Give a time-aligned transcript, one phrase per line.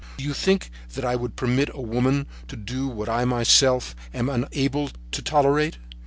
[0.17, 4.29] Do you think that I would permit a woman to do what I myself am
[4.29, 5.77] unable to tolerate?